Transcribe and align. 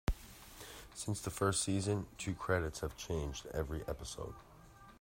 Since 0.95 1.21
the 1.21 1.29
first 1.29 1.61
season, 1.63 2.07
two 2.17 2.33
credits 2.33 2.79
have 2.79 2.97
changed 2.97 3.45
every 3.53 3.81
episode. 3.87 4.33